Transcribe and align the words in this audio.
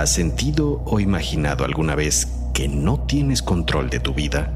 ¿Has 0.00 0.08
sentido 0.08 0.80
o 0.86 0.98
imaginado 0.98 1.62
alguna 1.62 1.94
vez 1.94 2.26
que 2.54 2.68
no 2.68 3.00
tienes 3.00 3.42
control 3.42 3.90
de 3.90 4.00
tu 4.00 4.14
vida? 4.14 4.50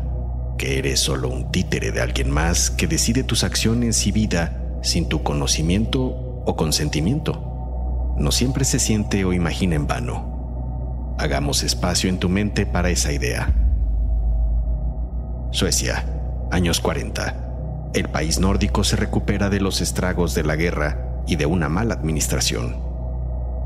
¿Que 0.57 0.79
eres 0.79 1.01
solo 1.01 1.29
un 1.29 1.53
títere 1.53 1.93
de 1.93 2.01
alguien 2.01 2.31
más 2.31 2.71
que 2.71 2.87
decide 2.87 3.25
tus 3.25 3.45
acciones 3.45 4.07
y 4.07 4.11
vida 4.11 4.79
sin 4.83 5.07
tu 5.07 5.23
conocimiento 5.23 6.01
o 6.01 6.57
consentimiento? 6.57 8.15
No 8.17 8.33
siempre 8.33 8.65
se 8.65 8.79
siente 8.79 9.27
o 9.27 9.35
imagina 9.35 9.75
en 9.75 9.87
vano. 9.87 11.15
Hagamos 11.19 11.63
espacio 11.63 12.09
en 12.09 12.19
tu 12.19 12.31
mente 12.31 12.65
para 12.65 12.89
esa 12.89 13.13
idea. 13.13 13.53
Suecia, 15.51 16.07
años 16.53 16.81
40. 16.81 17.91
El 17.93 18.09
país 18.09 18.39
nórdico 18.39 18.83
se 18.83 18.97
recupera 18.97 19.51
de 19.51 19.61
los 19.61 19.83
estragos 19.83 20.35
de 20.35 20.43
la 20.43 20.57
guerra 20.57 21.23
y 21.27 21.37
de 21.37 21.45
una 21.45 21.69
mala 21.69 21.93
administración 21.93 22.84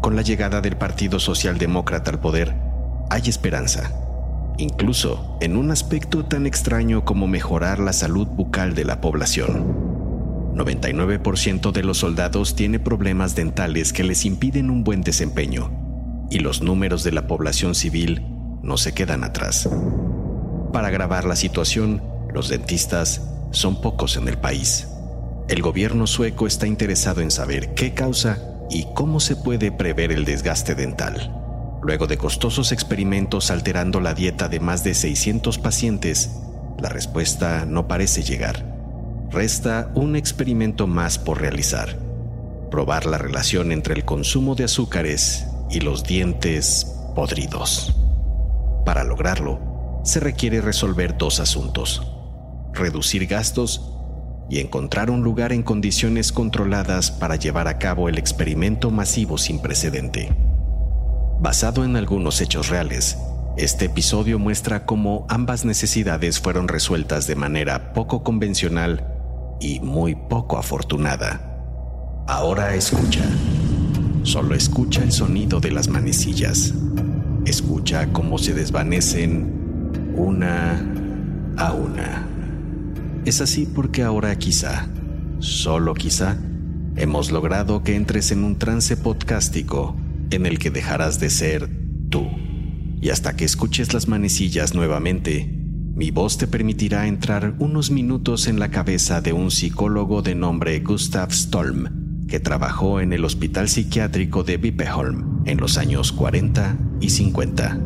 con 0.00 0.16
la 0.16 0.22
llegada 0.22 0.60
del 0.60 0.76
Partido 0.76 1.18
Socialdemócrata 1.18 2.10
al 2.10 2.20
poder, 2.20 2.54
hay 3.10 3.22
esperanza, 3.28 3.92
incluso 4.58 5.36
en 5.40 5.56
un 5.56 5.70
aspecto 5.70 6.24
tan 6.24 6.46
extraño 6.46 7.04
como 7.04 7.26
mejorar 7.26 7.78
la 7.78 7.92
salud 7.92 8.26
bucal 8.26 8.74
de 8.74 8.84
la 8.84 9.00
población. 9.00 9.88
99% 10.54 11.72
de 11.72 11.82
los 11.82 11.98
soldados 11.98 12.56
tiene 12.56 12.78
problemas 12.78 13.34
dentales 13.34 13.92
que 13.92 14.04
les 14.04 14.24
impiden 14.24 14.70
un 14.70 14.84
buen 14.84 15.02
desempeño, 15.02 15.70
y 16.30 16.40
los 16.40 16.62
números 16.62 17.04
de 17.04 17.12
la 17.12 17.26
población 17.26 17.74
civil 17.74 18.26
no 18.62 18.76
se 18.76 18.92
quedan 18.92 19.24
atrás. 19.24 19.68
Para 20.72 20.88
agravar 20.88 21.24
la 21.24 21.36
situación, 21.36 22.02
los 22.32 22.48
dentistas 22.48 23.22
son 23.50 23.80
pocos 23.80 24.16
en 24.16 24.28
el 24.28 24.36
país. 24.36 24.88
El 25.48 25.62
gobierno 25.62 26.06
sueco 26.06 26.46
está 26.46 26.66
interesado 26.66 27.22
en 27.22 27.30
saber 27.30 27.72
qué 27.74 27.94
causa 27.94 28.38
y 28.70 28.86
cómo 28.94 29.20
se 29.20 29.36
puede 29.36 29.72
prever 29.72 30.12
el 30.12 30.24
desgaste 30.24 30.74
dental. 30.74 31.34
Luego 31.82 32.06
de 32.06 32.18
costosos 32.18 32.72
experimentos 32.72 33.50
alterando 33.50 34.00
la 34.00 34.14
dieta 34.14 34.48
de 34.48 34.60
más 34.60 34.84
de 34.84 34.94
600 34.94 35.58
pacientes, 35.58 36.30
la 36.78 36.88
respuesta 36.88 37.64
no 37.66 37.88
parece 37.88 38.22
llegar. 38.22 38.64
Resta 39.30 39.90
un 39.94 40.16
experimento 40.16 40.86
más 40.86 41.18
por 41.18 41.40
realizar. 41.40 41.96
Probar 42.70 43.06
la 43.06 43.18
relación 43.18 43.72
entre 43.72 43.94
el 43.94 44.04
consumo 44.04 44.54
de 44.54 44.64
azúcares 44.64 45.46
y 45.70 45.80
los 45.80 46.04
dientes 46.04 46.96
podridos. 47.14 47.94
Para 48.84 49.04
lograrlo, 49.04 50.00
se 50.04 50.20
requiere 50.20 50.60
resolver 50.60 51.16
dos 51.18 51.40
asuntos. 51.40 52.14
Reducir 52.72 53.26
gastos 53.26 53.97
y 54.50 54.60
encontrar 54.60 55.10
un 55.10 55.22
lugar 55.22 55.52
en 55.52 55.62
condiciones 55.62 56.32
controladas 56.32 57.10
para 57.10 57.36
llevar 57.36 57.68
a 57.68 57.78
cabo 57.78 58.08
el 58.08 58.18
experimento 58.18 58.90
masivo 58.90 59.38
sin 59.38 59.60
precedente. 59.60 60.30
Basado 61.40 61.84
en 61.84 61.96
algunos 61.96 62.40
hechos 62.40 62.68
reales, 62.68 63.18
este 63.56 63.86
episodio 63.86 64.38
muestra 64.38 64.86
cómo 64.86 65.26
ambas 65.28 65.64
necesidades 65.64 66.40
fueron 66.40 66.68
resueltas 66.68 67.26
de 67.26 67.34
manera 67.34 67.92
poco 67.92 68.22
convencional 68.22 69.04
y 69.60 69.80
muy 69.80 70.14
poco 70.14 70.58
afortunada. 70.58 71.40
Ahora 72.28 72.74
escucha. 72.74 73.24
Solo 74.22 74.54
escucha 74.54 75.02
el 75.02 75.12
sonido 75.12 75.60
de 75.60 75.70
las 75.70 75.88
manecillas. 75.88 76.74
Escucha 77.46 78.12
cómo 78.12 78.38
se 78.38 78.54
desvanecen 78.54 80.12
una 80.14 80.78
a 81.56 81.72
una. 81.72 82.27
Es 83.24 83.40
así 83.40 83.66
porque 83.66 84.02
ahora 84.02 84.36
quizá, 84.36 84.86
solo 85.38 85.94
quizá, 85.94 86.36
hemos 86.96 87.30
logrado 87.30 87.82
que 87.82 87.94
entres 87.94 88.32
en 88.32 88.44
un 88.44 88.56
trance 88.56 88.96
podcástico 88.96 89.96
en 90.30 90.46
el 90.46 90.58
que 90.58 90.70
dejarás 90.70 91.20
de 91.20 91.30
ser 91.30 91.68
tú. 92.10 92.26
Y 93.00 93.10
hasta 93.10 93.36
que 93.36 93.44
escuches 93.44 93.94
las 93.94 94.08
manecillas 94.08 94.74
nuevamente, 94.74 95.54
mi 95.94 96.10
voz 96.10 96.38
te 96.38 96.46
permitirá 96.46 97.06
entrar 97.06 97.54
unos 97.58 97.90
minutos 97.90 98.46
en 98.46 98.58
la 98.58 98.70
cabeza 98.70 99.20
de 99.20 99.32
un 99.32 99.50
psicólogo 99.50 100.22
de 100.22 100.34
nombre 100.34 100.78
Gustav 100.80 101.32
Stolm, 101.32 102.26
que 102.28 102.40
trabajó 102.40 103.00
en 103.00 103.12
el 103.12 103.24
Hospital 103.24 103.68
Psiquiátrico 103.68 104.44
de 104.44 104.58
Vipeholm 104.58 105.42
en 105.44 105.58
los 105.58 105.76
años 105.78 106.12
40 106.12 106.76
y 107.00 107.10
50. 107.10 107.78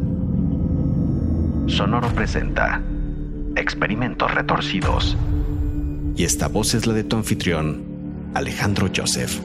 Sonoro 1.69 2.09
presenta 2.15 2.83
Experimentos 3.57 4.35
Retorcidos 4.35 5.17
y 6.17 6.25
esta 6.25 6.49
voz 6.49 6.75
es 6.75 6.87
la 6.87 6.93
de 6.93 7.05
tu 7.05 7.17
anfitrión, 7.17 8.31
Alejandro 8.35 8.91
Joseph. 8.95 9.41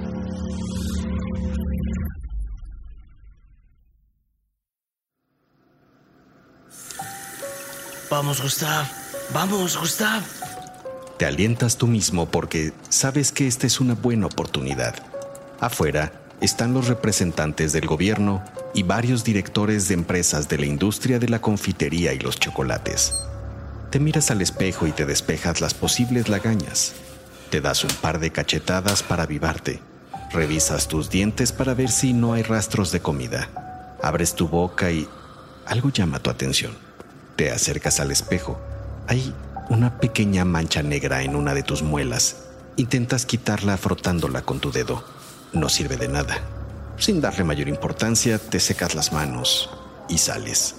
Vamos, 8.09 8.41
Gustav. 8.41 8.85
Vamos, 9.33 9.77
Gustav. 9.77 10.23
Te 11.17 11.25
alientas 11.25 11.77
tú 11.77 11.87
mismo 11.87 12.27
porque 12.27 12.73
sabes 12.89 13.31
que 13.31 13.47
esta 13.47 13.67
es 13.67 13.79
una 13.79 13.95
buena 13.95 14.27
oportunidad. 14.27 14.95
Afuera 15.59 16.13
están 16.41 16.73
los 16.73 16.87
representantes 16.87 17.73
del 17.73 17.87
gobierno 17.87 18.43
y 18.73 18.83
varios 18.83 19.23
directores 19.23 19.87
de 19.87 19.95
empresas 19.95 20.47
de 20.47 20.59
la 20.59 20.65
industria 20.65 21.19
de 21.19 21.29
la 21.29 21.41
confitería 21.41 22.13
y 22.13 22.19
los 22.19 22.39
chocolates. 22.39 23.26
Te 23.89 23.99
miras 24.01 24.31
al 24.31 24.41
espejo 24.41 24.85
y 24.85 24.91
te 24.91 25.05
despejas 25.05 25.61
las 25.61 25.73
posibles 25.73 26.27
lagañas. 26.27 26.93
Te 27.49 27.61
das 27.61 27.85
un 27.85 27.91
par 28.01 28.19
de 28.19 28.31
cachetadas 28.31 29.01
para 29.01 29.23
avivarte. 29.23 29.79
Revisas 30.31 30.89
tus 30.89 31.09
dientes 31.09 31.53
para 31.53 31.73
ver 31.73 31.89
si 31.89 32.11
no 32.11 32.33
hay 32.33 32.43
rastros 32.43 32.91
de 32.91 32.99
comida. 32.99 33.47
Abres 34.03 34.35
tu 34.35 34.49
boca 34.49 34.91
y 34.91 35.07
algo 35.65 35.89
llama 35.89 36.19
tu 36.19 36.29
atención. 36.29 36.73
Te 37.37 37.49
acercas 37.49 38.01
al 38.01 38.11
espejo. 38.11 38.59
Hay 39.07 39.33
una 39.69 39.99
pequeña 39.99 40.43
mancha 40.43 40.83
negra 40.83 41.23
en 41.23 41.35
una 41.35 41.53
de 41.53 41.63
tus 41.63 41.81
muelas. 41.81 42.43
Intentas 42.75 43.25
quitarla 43.25 43.77
frotándola 43.77 44.41
con 44.41 44.59
tu 44.59 44.71
dedo. 44.71 45.05
No 45.53 45.69
sirve 45.69 45.95
de 45.95 46.09
nada. 46.09 46.39
Sin 46.97 47.21
darle 47.21 47.45
mayor 47.45 47.69
importancia, 47.69 48.37
te 48.37 48.59
secas 48.59 48.95
las 48.95 49.13
manos 49.13 49.69
y 50.09 50.17
sales. 50.17 50.75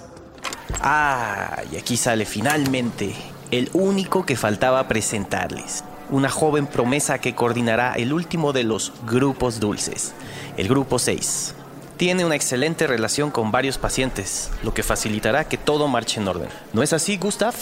Ah, 0.81 1.61
y 1.71 1.77
aquí 1.77 1.97
sale 1.97 2.25
finalmente 2.25 3.15
el 3.51 3.69
único 3.73 4.25
que 4.25 4.35
faltaba 4.35 4.87
presentarles. 4.87 5.83
Una 6.09 6.29
joven 6.29 6.67
promesa 6.67 7.19
que 7.19 7.35
coordinará 7.35 7.93
el 7.93 8.13
último 8.13 8.53
de 8.53 8.63
los 8.63 8.93
grupos 9.05 9.59
dulces, 9.59 10.13
el 10.57 10.67
grupo 10.67 10.99
6. 10.99 11.55
Tiene 11.97 12.25
una 12.25 12.35
excelente 12.35 12.87
relación 12.87 13.29
con 13.29 13.51
varios 13.51 13.77
pacientes, 13.77 14.49
lo 14.63 14.73
que 14.73 14.83
facilitará 14.83 15.43
que 15.43 15.57
todo 15.57 15.87
marche 15.87 16.19
en 16.19 16.27
orden. 16.27 16.49
¿No 16.73 16.81
es 16.81 16.93
así, 16.93 17.17
Gustav? 17.17 17.53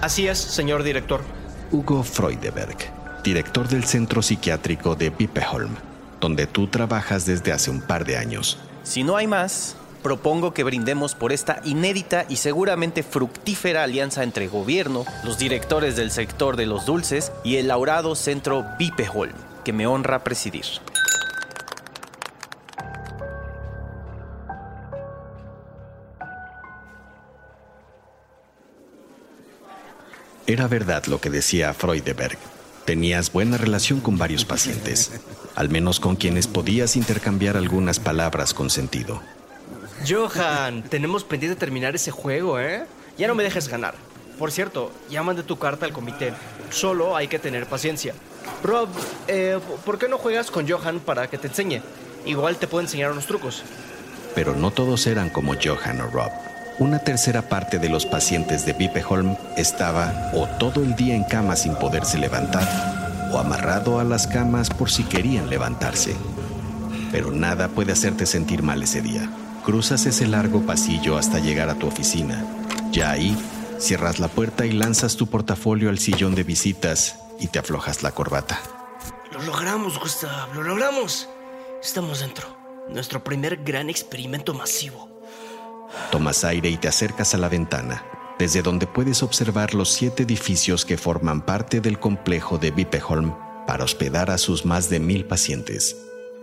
Así 0.00 0.26
es, 0.26 0.38
señor 0.38 0.82
director. 0.82 1.20
Hugo 1.70 2.02
Freudeberg, 2.02 2.76
director 3.22 3.68
del 3.68 3.84
Centro 3.84 4.22
Psiquiátrico 4.22 4.96
de 4.96 5.10
Vipeholm, 5.10 5.76
donde 6.20 6.46
tú 6.46 6.66
trabajas 6.66 7.26
desde 7.26 7.52
hace 7.52 7.70
un 7.70 7.80
par 7.80 8.04
de 8.04 8.16
años. 8.16 8.58
Si 8.82 9.04
no 9.04 9.16
hay 9.16 9.28
más, 9.28 9.76
propongo 10.00 10.52
que 10.52 10.64
brindemos 10.64 11.14
por 11.14 11.32
esta 11.32 11.60
inédita 11.64 12.26
y 12.28 12.36
seguramente 12.36 13.02
fructífera 13.02 13.84
alianza 13.84 14.22
entre 14.22 14.48
gobierno, 14.48 15.04
los 15.24 15.38
directores 15.38 15.96
del 15.96 16.10
sector 16.10 16.56
de 16.56 16.66
los 16.66 16.86
dulces 16.86 17.32
y 17.44 17.56
el 17.56 17.68
laurado 17.68 18.14
centro 18.14 18.64
Vipeholm, 18.78 19.34
que 19.64 19.72
me 19.72 19.86
honra 19.86 20.24
presidir. 20.24 20.64
Era 30.46 30.66
verdad 30.66 31.04
lo 31.06 31.20
que 31.20 31.30
decía 31.30 31.72
Freudeberg. 31.74 32.36
Tenías 32.84 33.30
buena 33.30 33.56
relación 33.56 34.00
con 34.00 34.18
varios 34.18 34.44
pacientes, 34.44 35.12
al 35.54 35.68
menos 35.68 36.00
con 36.00 36.16
quienes 36.16 36.48
podías 36.48 36.96
intercambiar 36.96 37.56
algunas 37.56 38.00
palabras 38.00 38.52
con 38.52 38.68
sentido. 38.68 39.22
Johan, 40.08 40.82
tenemos 40.82 41.24
pendiente 41.24 41.58
terminar 41.58 41.94
ese 41.94 42.10
juego, 42.10 42.58
¿eh? 42.58 42.84
Ya 43.18 43.28
no 43.28 43.34
me 43.34 43.42
dejes 43.42 43.68
ganar. 43.68 43.94
Por 44.38 44.50
cierto, 44.50 44.90
ya 45.10 45.22
mandé 45.22 45.42
tu 45.42 45.58
carta 45.58 45.84
al 45.84 45.92
comité. 45.92 46.32
Solo 46.70 47.16
hay 47.16 47.28
que 47.28 47.38
tener 47.38 47.66
paciencia. 47.66 48.14
Rob, 48.62 48.88
eh, 49.28 49.58
¿por 49.84 49.98
qué 49.98 50.08
no 50.08 50.16
juegas 50.16 50.50
con 50.50 50.66
Johan 50.68 51.00
para 51.00 51.28
que 51.28 51.36
te 51.36 51.48
enseñe? 51.48 51.82
Igual 52.24 52.56
te 52.56 52.66
puedo 52.66 52.82
enseñar 52.82 53.12
unos 53.12 53.26
trucos. 53.26 53.62
Pero 54.34 54.54
no 54.54 54.70
todos 54.70 55.06
eran 55.06 55.28
como 55.28 55.54
Johan 55.62 56.00
o 56.00 56.06
Rob. 56.06 56.30
Una 56.78 57.00
tercera 57.00 57.42
parte 57.42 57.78
de 57.78 57.90
los 57.90 58.06
pacientes 58.06 58.64
de 58.64 58.72
Vipeholm 58.72 59.36
estaba 59.58 60.30
o 60.32 60.46
todo 60.58 60.82
el 60.82 60.96
día 60.96 61.14
en 61.14 61.24
cama 61.24 61.54
sin 61.56 61.74
poderse 61.74 62.16
levantar, 62.16 62.66
o 63.32 63.38
amarrado 63.38 64.00
a 64.00 64.04
las 64.04 64.26
camas 64.26 64.70
por 64.70 64.90
si 64.90 65.04
querían 65.04 65.50
levantarse. 65.50 66.16
Pero 67.12 67.30
nada 67.32 67.68
puede 67.68 67.92
hacerte 67.92 68.24
sentir 68.24 68.62
mal 68.62 68.82
ese 68.82 69.02
día. 69.02 69.28
Cruzas 69.64 70.06
ese 70.06 70.26
largo 70.26 70.62
pasillo 70.62 71.18
hasta 71.18 71.38
llegar 71.38 71.68
a 71.68 71.74
tu 71.74 71.86
oficina. 71.86 72.44
Ya 72.92 73.10
ahí, 73.10 73.36
cierras 73.78 74.18
la 74.18 74.28
puerta 74.28 74.64
y 74.64 74.72
lanzas 74.72 75.16
tu 75.16 75.26
portafolio 75.26 75.90
al 75.90 75.98
sillón 75.98 76.34
de 76.34 76.44
visitas 76.44 77.18
y 77.38 77.48
te 77.48 77.58
aflojas 77.58 78.02
la 78.02 78.12
corbata. 78.12 78.58
Lo 79.32 79.42
logramos, 79.42 80.00
Gustav, 80.00 80.54
lo 80.54 80.62
logramos. 80.62 81.28
Estamos 81.82 82.20
dentro. 82.20 82.56
Nuestro 82.88 83.22
primer 83.22 83.58
gran 83.62 83.90
experimento 83.90 84.54
masivo. 84.54 85.08
Tomas 86.10 86.44
aire 86.44 86.70
y 86.70 86.76
te 86.76 86.88
acercas 86.88 87.34
a 87.34 87.38
la 87.38 87.48
ventana, 87.48 88.04
desde 88.38 88.62
donde 88.62 88.86
puedes 88.86 89.22
observar 89.22 89.74
los 89.74 89.90
siete 89.90 90.22
edificios 90.22 90.84
que 90.84 90.96
forman 90.96 91.44
parte 91.44 91.80
del 91.80 92.00
complejo 92.00 92.58
de 92.58 92.70
Vipeholm 92.70 93.34
para 93.66 93.84
hospedar 93.84 94.30
a 94.30 94.38
sus 94.38 94.64
más 94.64 94.88
de 94.88 95.00
mil 95.00 95.26
pacientes. 95.26 95.96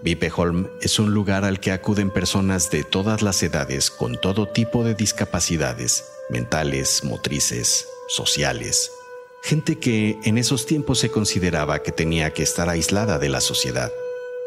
Vipeholm 0.04 0.68
es 0.82 1.00
un 1.00 1.14
lugar 1.14 1.44
al 1.44 1.60
que 1.60 1.72
acuden 1.72 2.12
personas 2.12 2.70
de 2.70 2.84
todas 2.84 3.24
las 3.24 3.42
edades 3.42 3.90
con 3.90 4.20
todo 4.22 4.48
tipo 4.48 4.84
de 4.84 4.94
discapacidades, 4.94 6.06
mentales, 6.30 7.04
motrices, 7.04 7.88
sociales. 8.08 8.92
Gente 9.44 9.80
que 9.80 10.20
en 10.24 10.38
esos 10.38 10.66
tiempos 10.66 11.00
se 11.00 11.10
consideraba 11.10 11.82
que 11.82 11.92
tenía 11.92 12.32
que 12.32 12.44
estar 12.44 12.70
aislada 12.70 13.18
de 13.18 13.30
la 13.30 13.42
sociedad. 13.42 13.92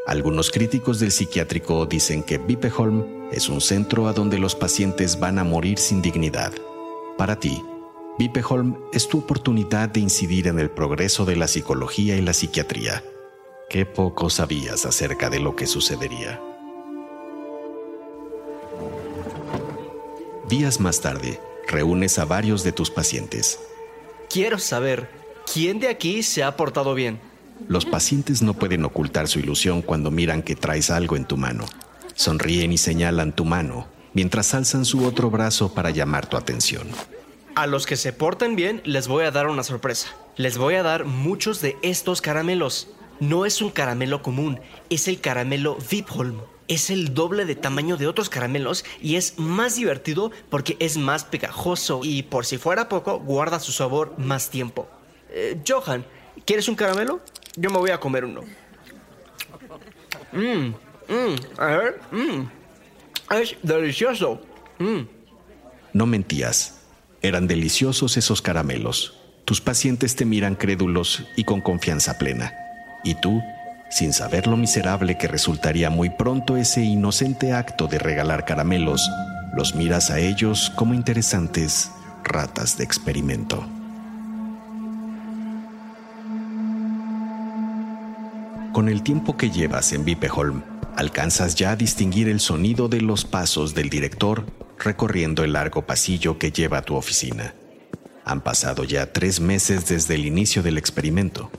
Algunos 0.06 0.50
críticos 0.50 1.00
del 1.00 1.10
psiquiátrico 1.10 1.84
dicen 1.86 2.22
que 2.22 2.38
Vipeholm 2.38 3.28
es 3.32 3.48
un 3.48 3.60
centro 3.60 4.06
a 4.06 4.12
donde 4.12 4.38
los 4.38 4.54
pacientes 4.54 5.18
van 5.18 5.38
a 5.38 5.44
morir 5.44 5.78
sin 5.78 6.00
dignidad. 6.00 6.52
Para 7.18 7.38
ti, 7.38 7.62
Vipeholm 8.18 8.76
es 8.92 9.08
tu 9.08 9.18
oportunidad 9.18 9.88
de 9.88 10.00
incidir 10.00 10.46
en 10.46 10.58
el 10.58 10.70
progreso 10.70 11.24
de 11.24 11.36
la 11.36 11.48
psicología 11.48 12.16
y 12.16 12.20
la 12.20 12.34
psiquiatría. 12.34 13.02
Qué 13.70 13.86
poco 13.86 14.30
sabías 14.30 14.84
acerca 14.84 15.30
de 15.30 15.38
lo 15.38 15.54
que 15.54 15.68
sucedería. 15.68 16.40
Días 20.48 20.80
más 20.80 21.00
tarde, 21.00 21.40
reúnes 21.68 22.18
a 22.18 22.24
varios 22.24 22.64
de 22.64 22.72
tus 22.72 22.90
pacientes. 22.90 23.60
Quiero 24.28 24.58
saber, 24.58 25.08
¿quién 25.54 25.78
de 25.78 25.86
aquí 25.86 26.24
se 26.24 26.42
ha 26.42 26.56
portado 26.56 26.96
bien? 26.96 27.20
Los 27.68 27.86
pacientes 27.86 28.42
no 28.42 28.54
pueden 28.54 28.84
ocultar 28.84 29.28
su 29.28 29.38
ilusión 29.38 29.82
cuando 29.82 30.10
miran 30.10 30.42
que 30.42 30.56
traes 30.56 30.90
algo 30.90 31.14
en 31.14 31.24
tu 31.24 31.36
mano. 31.36 31.64
Sonríen 32.16 32.72
y 32.72 32.76
señalan 32.76 33.36
tu 33.36 33.44
mano, 33.44 33.86
mientras 34.14 34.52
alzan 34.52 34.84
su 34.84 35.04
otro 35.04 35.30
brazo 35.30 35.72
para 35.72 35.90
llamar 35.90 36.26
tu 36.26 36.36
atención. 36.36 36.88
A 37.54 37.68
los 37.68 37.86
que 37.86 37.96
se 37.96 38.12
porten 38.12 38.56
bien 38.56 38.82
les 38.84 39.06
voy 39.06 39.22
a 39.26 39.30
dar 39.30 39.46
una 39.46 39.62
sorpresa. 39.62 40.08
Les 40.36 40.58
voy 40.58 40.74
a 40.74 40.82
dar 40.82 41.04
muchos 41.04 41.60
de 41.60 41.76
estos 41.82 42.20
caramelos. 42.20 42.88
No 43.20 43.44
es 43.44 43.60
un 43.60 43.70
caramelo 43.70 44.22
común, 44.22 44.60
es 44.88 45.06
el 45.06 45.20
caramelo 45.20 45.76
Vipholm. 45.90 46.40
Es 46.68 46.88
el 46.88 47.14
doble 47.14 47.44
de 47.44 47.56
tamaño 47.56 47.96
de 47.96 48.06
otros 48.06 48.30
caramelos 48.30 48.84
y 49.02 49.16
es 49.16 49.38
más 49.38 49.74
divertido 49.74 50.30
porque 50.48 50.76
es 50.78 50.96
más 50.96 51.24
pegajoso 51.24 52.00
y 52.04 52.22
por 52.22 52.46
si 52.46 52.58
fuera 52.58 52.88
poco 52.88 53.18
guarda 53.18 53.58
su 53.58 53.72
sabor 53.72 54.14
más 54.18 54.50
tiempo. 54.50 54.88
Eh, 55.30 55.60
Johan, 55.66 56.06
¿quieres 56.46 56.68
un 56.68 56.76
caramelo? 56.76 57.20
Yo 57.56 57.70
me 57.70 57.78
voy 57.78 57.90
a 57.90 57.98
comer 57.98 58.24
uno. 58.24 58.42
Mmm, 60.32 60.68
mmm, 61.08 61.58
a 61.58 61.66
ver, 61.66 62.00
mmm. 62.12 62.44
Es 63.34 63.56
delicioso. 63.62 64.40
Mmm. 64.78 65.00
No 65.92 66.06
mentías. 66.06 66.82
Eran 67.20 67.48
deliciosos 67.48 68.16
esos 68.16 68.40
caramelos. 68.40 69.18
Tus 69.44 69.60
pacientes 69.60 70.14
te 70.14 70.24
miran 70.24 70.54
crédulos 70.54 71.24
y 71.36 71.42
con 71.42 71.60
confianza 71.60 72.16
plena. 72.16 72.69
Y 73.02 73.14
tú, 73.14 73.42
sin 73.90 74.12
saber 74.12 74.46
lo 74.46 74.56
miserable 74.56 75.16
que 75.16 75.28
resultaría 75.28 75.90
muy 75.90 76.10
pronto 76.10 76.56
ese 76.56 76.82
inocente 76.82 77.52
acto 77.52 77.86
de 77.86 77.98
regalar 77.98 78.44
caramelos, 78.44 79.10
los 79.54 79.74
miras 79.74 80.10
a 80.10 80.18
ellos 80.18 80.70
como 80.76 80.94
interesantes 80.94 81.90
ratas 82.22 82.78
de 82.78 82.84
experimento. 82.84 83.66
Con 88.72 88.88
el 88.88 89.02
tiempo 89.02 89.36
que 89.36 89.50
llevas 89.50 89.92
en 89.92 90.04
Vipeholm, 90.04 90.62
alcanzas 90.96 91.56
ya 91.56 91.72
a 91.72 91.76
distinguir 91.76 92.28
el 92.28 92.38
sonido 92.38 92.88
de 92.88 93.00
los 93.00 93.24
pasos 93.24 93.74
del 93.74 93.90
director 93.90 94.46
recorriendo 94.78 95.44
el 95.44 95.54
largo 95.54 95.82
pasillo 95.82 96.38
que 96.38 96.52
lleva 96.52 96.78
a 96.78 96.82
tu 96.82 96.94
oficina. 96.94 97.54
Han 98.24 98.40
pasado 98.42 98.84
ya 98.84 99.12
tres 99.12 99.40
meses 99.40 99.88
desde 99.88 100.14
el 100.14 100.24
inicio 100.24 100.62
del 100.62 100.78
experimento. 100.78 101.50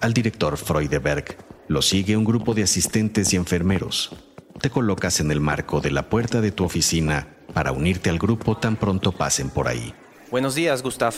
Al 0.00 0.12
director 0.12 0.58
Freudeberg 0.58 1.38
lo 1.68 1.80
sigue 1.80 2.16
un 2.16 2.24
grupo 2.24 2.54
de 2.54 2.62
asistentes 2.62 3.32
y 3.32 3.36
enfermeros. 3.36 4.12
Te 4.60 4.70
colocas 4.70 5.20
en 5.20 5.30
el 5.30 5.40
marco 5.40 5.80
de 5.80 5.90
la 5.90 6.08
puerta 6.08 6.40
de 6.40 6.52
tu 6.52 6.64
oficina 6.64 7.28
para 7.54 7.72
unirte 7.72 8.10
al 8.10 8.18
grupo 8.18 8.56
tan 8.56 8.76
pronto 8.76 9.12
pasen 9.12 9.48
por 9.48 9.68
ahí. 9.68 9.94
Buenos 10.30 10.54
días, 10.54 10.82
Gustav. 10.82 11.14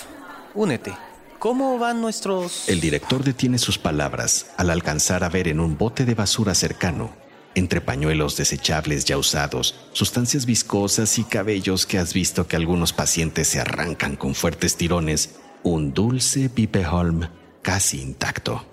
Únete. 0.55 0.93
¿Cómo 1.39 1.79
van 1.79 2.01
nuestros...? 2.01 2.69
El 2.69 2.81
director 2.81 3.23
detiene 3.23 3.59
sus 3.59 3.79
palabras 3.79 4.47
al 4.57 4.71
alcanzar 4.71 5.25
a 5.25 5.29
ver 5.29 5.49
en 5.49 5.61
un 5.61 5.77
bote 5.77 6.05
de 6.05 6.15
basura 6.15 6.55
cercano, 6.55 7.11
entre 7.55 7.81
pañuelos 7.81 8.37
desechables 8.37 9.05
ya 9.05 9.19
usados, 9.19 9.75
sustancias 9.93 10.47
viscosas 10.47 11.19
y 11.19 11.25
cabellos 11.25 11.87
que 11.87 11.99
has 11.99 12.13
visto 12.13 12.47
que 12.47 12.57
algunos 12.57 12.93
pacientes 12.93 13.49
se 13.49 13.61
arrancan 13.61 14.17
con 14.17 14.35
fuertes 14.35 14.77
tirones, 14.77 15.37
un 15.63 15.95
dulce 15.95 16.49
Pipeholm 16.49 17.29
casi 17.63 18.01
intacto. 18.01 18.65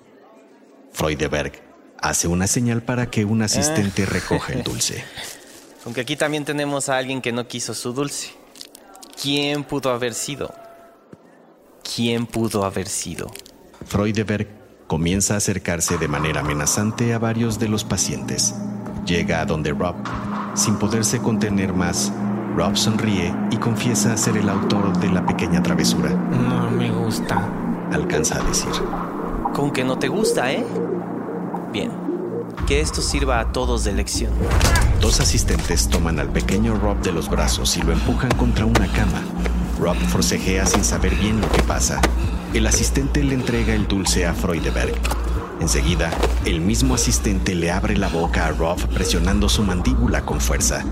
Freudeberg 0.94 1.54
hace 2.02 2.28
una 2.28 2.48
señal 2.48 2.82
para 2.84 3.10
que 3.10 3.26
un 3.26 3.42
asistente 3.42 4.04
Ah. 4.04 4.10
recoja 4.10 4.54
el 4.54 4.64
dulce. 4.64 5.04
Aunque 5.86 6.02
aquí 6.02 6.16
también 6.16 6.46
tenemos 6.46 6.90
a 6.90 6.98
alguien 6.98 7.22
que 7.22 7.32
no 7.32 7.48
quiso 7.48 7.74
su 7.74 7.94
dulce. 7.94 8.32
¿Quién 9.22 9.64
pudo 9.64 9.92
haber 9.92 10.14
sido? 10.14 10.54
¿Quién 11.96 12.26
pudo 12.26 12.66
haber 12.66 12.88
sido? 12.88 13.32
Freudeberg 13.86 14.48
comienza 14.88 15.36
a 15.36 15.38
acercarse 15.38 15.98
de 15.98 16.08
manera 16.08 16.42
amenazante 16.42 17.14
a 17.14 17.20
varios 17.20 17.60
de 17.60 17.70
los 17.70 17.84
pacientes. 17.84 18.56
Llega 19.06 19.42
a 19.42 19.46
donde 19.46 19.72
Rob. 19.72 19.96
Sin 20.56 20.78
poderse 20.78 21.20
contener 21.20 21.74
más, 21.74 22.12
Rob 22.56 22.76
sonríe 22.76 23.34
y 23.52 23.58
confiesa 23.58 24.18
ser 24.18 24.38
el 24.38 24.50
autor 24.50 24.98
de 25.00 25.10
la 25.10 25.26
pequeña 25.26 25.62
travesura. 25.62 26.10
No 26.10 26.72
me 26.72 26.90
gusta. 26.92 27.48
Alcanza 27.96 28.42
a 28.42 28.44
decir. 28.44 28.74
Con 29.54 29.72
que 29.72 29.86
no 29.86 29.98
te 29.98 30.10
gusta, 30.10 30.52
¿eh? 30.52 30.66
Bien. 31.72 31.90
Que 32.68 32.82
esto 32.82 33.02
sirva 33.02 33.40
a 33.40 33.54
todos 33.54 33.86
de 33.86 33.94
lección. 33.94 34.34
Dos 35.00 35.22
asistentes 35.22 35.88
toman 35.88 36.20
al 36.20 36.28
pequeño 36.28 36.76
Rob 36.76 37.00
de 37.02 37.14
los 37.14 37.30
brazos 37.30 37.78
y 37.78 37.82
lo 37.84 37.94
empujan 37.94 38.32
contra 38.32 38.66
una 38.66 38.92
cama. 38.92 39.22
Rob 39.80 39.96
forcejea 39.96 40.66
sin 40.66 40.84
saber 40.84 41.16
bien 41.16 41.40
lo 41.40 41.50
que 41.50 41.64
pasa. 41.64 42.02
El 42.54 42.68
asistente 42.68 43.24
le 43.24 43.34
entrega 43.34 43.74
el 43.74 43.88
dulce 43.88 44.26
a 44.26 44.34
Freudeberg. 44.34 44.94
Enseguida, 45.62 46.12
el 46.44 46.60
mismo 46.60 46.96
asistente 46.96 47.56
le 47.56 47.72
abre 47.72 47.96
la 47.96 48.10
boca 48.10 48.46
a 48.46 48.52
Rob 48.52 48.78
presionando 48.90 49.48
su 49.48 49.64
mandíbula 49.64 50.26
con 50.26 50.42
fuerza. 50.42 50.84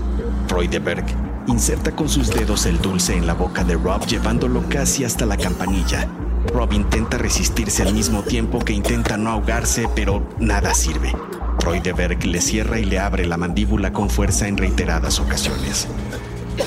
Freudeberg 0.48 1.04
inserta 1.48 1.94
con 1.94 2.08
sus 2.08 2.30
dedos 2.30 2.64
el 2.64 2.80
dulce 2.80 3.14
en 3.14 3.26
la 3.26 3.34
boca 3.34 3.62
de 3.62 3.74
Rob 3.74 4.06
llevándolo 4.06 4.64
casi 4.70 5.04
hasta 5.04 5.26
la 5.26 5.36
campanilla. 5.36 6.08
Rob 6.52 6.72
intenta 6.72 7.18
resistirse 7.18 7.82
al 7.82 7.94
mismo 7.94 8.22
tiempo 8.22 8.58
que 8.58 8.72
intenta 8.72 9.16
no 9.16 9.30
ahogarse, 9.30 9.88
pero 9.94 10.28
nada 10.38 10.74
sirve. 10.74 11.12
Freudeberg 11.60 12.24
le 12.26 12.40
cierra 12.40 12.78
y 12.78 12.84
le 12.84 12.98
abre 12.98 13.26
la 13.26 13.36
mandíbula 13.36 13.92
con 13.92 14.10
fuerza 14.10 14.46
en 14.48 14.58
reiteradas 14.58 15.18
ocasiones. 15.18 15.88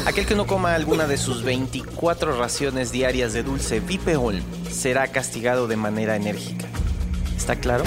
Aquel 0.05 0.25
que 0.25 0.35
no 0.35 0.47
coma 0.47 0.73
alguna 0.73 1.07
de 1.07 1.17
sus 1.17 1.43
24 1.43 2.37
raciones 2.37 2.91
diarias 2.91 3.33
de 3.33 3.43
dulce 3.43 3.79
Vipeholm 3.79 4.41
será 4.69 5.07
castigado 5.07 5.67
de 5.67 5.77
manera 5.77 6.15
enérgica. 6.15 6.65
¿Está 7.37 7.55
claro? 7.55 7.83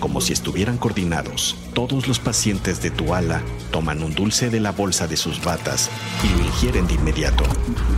Como 0.00 0.20
si 0.20 0.32
estuvieran 0.32 0.78
coordinados, 0.78 1.56
todos 1.74 2.06
los 2.06 2.20
pacientes 2.20 2.80
de 2.80 2.90
tu 2.90 3.14
ala 3.14 3.42
toman 3.72 4.02
un 4.02 4.14
dulce 4.14 4.48
de 4.48 4.60
la 4.60 4.70
bolsa 4.70 5.08
de 5.08 5.16
sus 5.16 5.42
batas 5.42 5.90
y 6.22 6.28
lo 6.38 6.44
ingieren 6.44 6.86
de 6.86 6.94
inmediato, 6.94 7.44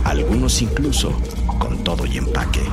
algunos 0.03 0.61
incluso 0.61 1.15
con 1.59 1.83
todo 1.83 2.05
y 2.07 2.17
empaque. 2.17 2.63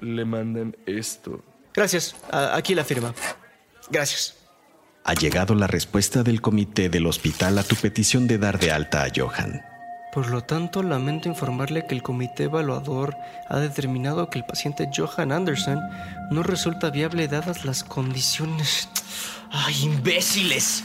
Le 0.00 0.24
mandan 0.24 0.76
esto. 0.86 1.42
Gracias, 1.74 2.16
aquí 2.30 2.74
la 2.74 2.84
firma. 2.84 3.14
Gracias. 3.88 4.34
Ha 5.04 5.14
llegado 5.14 5.54
la 5.54 5.68
respuesta 5.68 6.24
del 6.24 6.40
comité 6.40 6.88
del 6.88 7.06
hospital 7.06 7.58
a 7.58 7.62
tu 7.62 7.76
petición 7.76 8.26
de 8.26 8.38
dar 8.38 8.58
de 8.58 8.72
alta 8.72 9.04
a 9.04 9.08
Johan. 9.14 9.62
Por 10.16 10.30
lo 10.30 10.42
tanto, 10.42 10.82
lamento 10.82 11.28
informarle 11.28 11.84
que 11.84 11.94
el 11.94 12.02
comité 12.02 12.44
evaluador 12.44 13.18
ha 13.50 13.58
determinado 13.58 14.30
que 14.30 14.38
el 14.38 14.46
paciente 14.46 14.88
Johan 14.90 15.30
Anderson 15.30 15.78
no 16.30 16.42
resulta 16.42 16.88
viable 16.88 17.28
dadas 17.28 17.66
las 17.66 17.84
condiciones. 17.84 18.88
¡Ay, 19.52 19.74
imbéciles! 19.82 20.82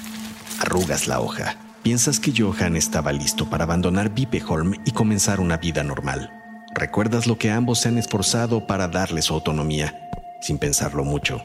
Arrugas 0.59 1.07
la 1.07 1.21
hoja. 1.21 1.55
Piensas 1.81 2.19
que 2.19 2.33
Johan 2.37 2.75
estaba 2.75 3.13
listo 3.13 3.49
para 3.49 3.63
abandonar 3.63 4.09
Vipeholm 4.09 4.73
y 4.83 4.91
comenzar 4.91 5.39
una 5.39 5.55
vida 5.55 5.81
normal. 5.81 6.29
Recuerdas 6.75 7.25
lo 7.25 7.37
que 7.37 7.51
ambos 7.51 7.79
se 7.79 7.87
han 7.87 7.97
esforzado 7.97 8.67
para 8.67 8.89
darle 8.89 9.21
su 9.21 9.33
autonomía, 9.33 10.09
sin 10.41 10.57
pensarlo 10.57 11.05
mucho. 11.05 11.41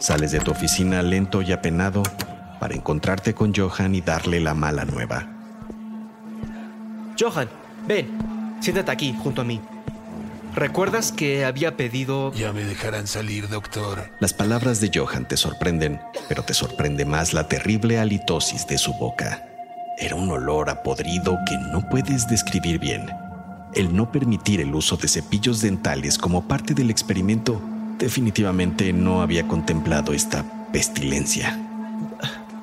Sales 0.00 0.32
de 0.32 0.40
tu 0.40 0.50
oficina 0.50 1.00
lento 1.00 1.42
y 1.42 1.52
apenado 1.52 2.02
para 2.58 2.74
encontrarte 2.74 3.34
con 3.34 3.54
Johan 3.54 3.94
y 3.94 4.00
darle 4.00 4.40
la 4.40 4.54
mala 4.54 4.84
nueva. 4.84 5.39
Johan, 7.20 7.50
ven, 7.86 8.08
siéntate 8.60 8.90
aquí 8.90 9.14
junto 9.22 9.42
a 9.42 9.44
mí. 9.44 9.60
¿Recuerdas 10.54 11.12
que 11.12 11.44
había 11.44 11.76
pedido... 11.76 12.32
Ya 12.32 12.52
me 12.52 12.64
dejarán 12.64 13.06
salir, 13.06 13.48
doctor. 13.48 14.10
Las 14.20 14.32
palabras 14.32 14.80
de 14.80 14.90
Johan 14.92 15.28
te 15.28 15.36
sorprenden, 15.36 16.00
pero 16.28 16.42
te 16.42 16.54
sorprende 16.54 17.04
más 17.04 17.34
la 17.34 17.46
terrible 17.46 17.98
halitosis 17.98 18.66
de 18.66 18.78
su 18.78 18.94
boca. 18.94 19.46
Era 19.98 20.16
un 20.16 20.30
olor 20.30 20.70
a 20.70 20.82
podrido 20.82 21.36
que 21.46 21.58
no 21.58 21.86
puedes 21.90 22.26
describir 22.26 22.78
bien. 22.78 23.06
El 23.74 23.94
no 23.94 24.10
permitir 24.10 24.60
el 24.62 24.74
uso 24.74 24.96
de 24.96 25.06
cepillos 25.06 25.60
dentales 25.60 26.16
como 26.16 26.48
parte 26.48 26.72
del 26.72 26.90
experimento 26.90 27.60
definitivamente 27.98 28.94
no 28.94 29.20
había 29.20 29.46
contemplado 29.46 30.14
esta 30.14 30.42
pestilencia. 30.72 31.56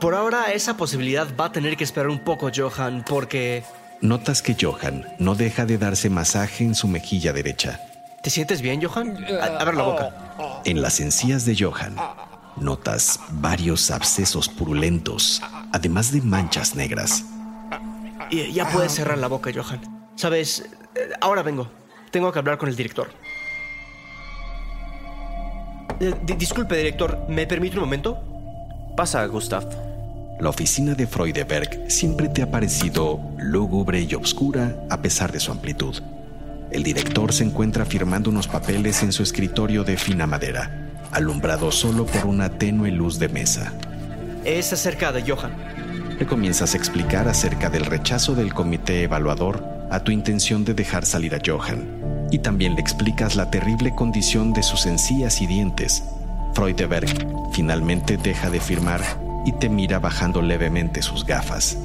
Por 0.01 0.15
ahora 0.15 0.51
esa 0.51 0.75
posibilidad 0.77 1.27
va 1.39 1.45
a 1.45 1.51
tener 1.51 1.77
que 1.77 1.83
esperar 1.83 2.09
un 2.09 2.19
poco, 2.19 2.49
Johan, 2.53 3.05
porque... 3.07 3.63
Notas 4.01 4.41
que 4.41 4.55
Johan 4.59 5.05
no 5.19 5.35
deja 5.35 5.65
de 5.65 5.77
darse 5.77 6.09
masaje 6.09 6.63
en 6.63 6.75
su 6.75 6.87
mejilla 6.87 7.33
derecha. 7.33 7.79
¿Te 8.21 8.29
sientes 8.29 8.61
bien, 8.61 8.81
Johan? 8.81 9.25
A, 9.41 9.63
ver 9.63 9.75
la 9.75 9.83
boca. 9.83 10.61
En 10.65 10.81
las 10.81 10.99
encías 10.99 11.45
de 11.45 11.55
Johan 11.57 11.95
notas 12.59 13.19
varios 13.29 13.91
abscesos 13.91 14.49
purulentos, 14.49 15.41
además 15.71 16.11
de 16.11 16.21
manchas 16.21 16.75
negras. 16.75 17.23
ya 18.31 18.69
puedes 18.69 18.93
cerrar 18.93 19.17
la 19.17 19.27
boca, 19.27 19.51
Johan. 19.53 20.09
Sabes, 20.15 20.65
eh, 20.95 21.09
ahora 21.21 21.43
vengo. 21.43 21.69
Tengo 22.11 22.31
que 22.31 22.39
hablar 22.39 22.57
con 22.57 22.69
el 22.69 22.75
director. 22.75 23.09
Eh, 25.99 26.13
disculpe, 26.37 26.75
director, 26.77 27.25
¿me 27.27 27.45
permite 27.45 27.77
un 27.77 27.83
momento? 27.83 28.23
Pasa, 28.95 29.25
Gustav. 29.25 29.86
La 30.39 30.49
oficina 30.49 30.93
de 30.93 31.07
Freudeberg 31.07 31.85
siempre 31.87 32.29
te 32.29 32.43
ha 32.43 32.51
parecido 32.51 33.19
lúgubre 33.39 34.01
y 34.01 34.13
obscura 34.13 34.75
a 34.87 35.01
pesar 35.01 35.31
de 35.31 35.39
su 35.39 35.51
amplitud. 35.51 35.95
El 36.69 36.83
director 36.83 37.33
se 37.33 37.43
encuentra 37.43 37.85
firmando 37.85 38.29
unos 38.29 38.47
papeles 38.47 39.01
en 39.01 39.11
su 39.11 39.23
escritorio 39.23 39.83
de 39.83 39.97
fina 39.97 40.27
madera, 40.27 40.91
alumbrado 41.11 41.71
solo 41.71 42.05
por 42.05 42.27
una 42.27 42.49
tenue 42.49 42.91
luz 42.91 43.17
de 43.17 43.29
mesa. 43.29 43.73
Es 44.43 44.71
acerca 44.73 45.11
de 45.11 45.23
Johan. 45.27 45.53
Le 46.19 46.27
comienzas 46.27 46.75
a 46.75 46.77
explicar 46.77 47.27
acerca 47.27 47.71
del 47.71 47.85
rechazo 47.85 48.35
del 48.35 48.53
comité 48.53 49.01
evaluador 49.01 49.65
a 49.89 50.01
tu 50.01 50.11
intención 50.11 50.63
de 50.63 50.75
dejar 50.75 51.07
salir 51.07 51.33
a 51.33 51.39
Johan 51.43 52.27
y 52.29 52.39
también 52.39 52.75
le 52.75 52.81
explicas 52.81 53.35
la 53.35 53.49
terrible 53.49 53.95
condición 53.95 54.53
de 54.53 54.61
sus 54.61 54.85
encías 54.85 55.41
y 55.41 55.47
dientes. 55.47 56.03
Freudeberg 56.53 57.07
finalmente 57.53 58.17
deja 58.17 58.51
de 58.51 58.59
firmar 58.59 59.01
y 59.47 59.53
te 59.53 59.69
mira 59.69 59.97
bajando 59.99 60.41
levemente 60.41 61.01
sus 61.01 61.25
gafas. 61.25 61.77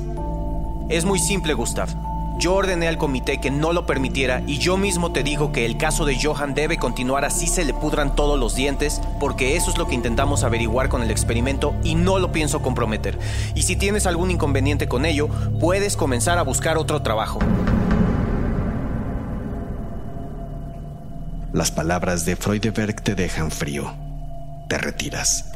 Es 0.88 1.04
muy 1.04 1.20
simple, 1.20 1.54
Gustav. 1.54 1.88
Yo 2.36 2.54
ordené 2.54 2.88
al 2.88 2.98
comité 2.98 3.38
que 3.38 3.52
no 3.52 3.72
lo 3.72 3.86
permitiera 3.86 4.42
y 4.48 4.58
yo 4.58 4.76
mismo 4.76 5.12
te 5.12 5.22
digo 5.22 5.52
que 5.52 5.64
el 5.64 5.76
caso 5.76 6.04
de 6.04 6.20
Johan 6.20 6.54
debe 6.54 6.76
continuar 6.76 7.24
así 7.24 7.46
se 7.46 7.64
le 7.64 7.72
pudran 7.72 8.16
todos 8.16 8.36
los 8.36 8.56
dientes, 8.56 9.00
porque 9.20 9.54
eso 9.54 9.70
es 9.70 9.78
lo 9.78 9.86
que 9.86 9.94
intentamos 9.94 10.42
averiguar 10.42 10.88
con 10.88 11.04
el 11.04 11.12
experimento 11.12 11.72
y 11.84 11.94
no 11.94 12.18
lo 12.18 12.32
pienso 12.32 12.62
comprometer. 12.62 13.16
Y 13.54 13.62
si 13.62 13.76
tienes 13.76 14.06
algún 14.06 14.32
inconveniente 14.32 14.88
con 14.88 15.06
ello, 15.06 15.28
puedes 15.60 15.96
comenzar 15.96 16.38
a 16.38 16.42
buscar 16.42 16.78
otro 16.78 17.00
trabajo. 17.02 17.38
Las 21.52 21.70
palabras 21.70 22.24
de 22.24 22.34
Freudeberg 22.34 23.00
te 23.02 23.14
dejan 23.14 23.52
frío. 23.52 23.94
Te 24.68 24.78
retiras. 24.78 25.52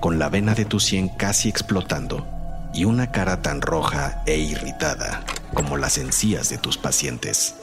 Con 0.00 0.18
la 0.18 0.30
vena 0.30 0.54
de 0.54 0.64
tu 0.64 0.80
sien 0.80 1.10
casi 1.10 1.50
explotando 1.50 2.26
y 2.72 2.86
una 2.86 3.12
cara 3.12 3.42
tan 3.42 3.60
roja 3.60 4.22
e 4.24 4.38
irritada 4.38 5.22
como 5.52 5.76
las 5.76 5.98
encías 5.98 6.48
de 6.48 6.56
tus 6.56 6.78
pacientes. 6.78 7.54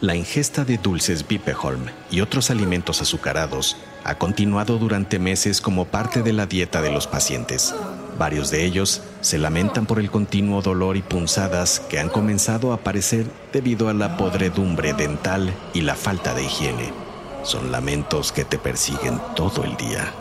La 0.00 0.14
ingesta 0.14 0.64
de 0.64 0.78
dulces 0.78 1.26
Bipeholm 1.26 1.86
y 2.12 2.20
otros 2.20 2.50
alimentos 2.50 3.00
azucarados 3.02 3.76
ha 4.04 4.18
continuado 4.18 4.78
durante 4.78 5.18
meses 5.18 5.60
como 5.60 5.86
parte 5.86 6.22
de 6.22 6.32
la 6.32 6.46
dieta 6.46 6.80
de 6.80 6.90
los 6.90 7.08
pacientes. 7.08 7.74
Varios 8.18 8.50
de 8.50 8.64
ellos 8.64 9.02
se 9.20 9.38
lamentan 9.38 9.86
por 9.86 9.98
el 9.98 10.12
continuo 10.12 10.62
dolor 10.62 10.96
y 10.96 11.02
punzadas 11.02 11.80
que 11.80 11.98
han 11.98 12.08
comenzado 12.08 12.70
a 12.70 12.76
aparecer 12.76 13.26
debido 13.52 13.88
a 13.88 13.94
la 13.94 14.16
podredumbre 14.16 14.92
dental 14.92 15.52
y 15.72 15.80
la 15.80 15.96
falta 15.96 16.34
de 16.34 16.44
higiene. 16.44 17.11
Son 17.42 17.72
lamentos 17.72 18.30
que 18.30 18.44
te 18.44 18.58
persiguen 18.58 19.20
todo 19.34 19.64
el 19.64 19.76
día, 19.76 20.12